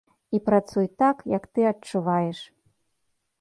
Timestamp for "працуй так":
0.45-1.21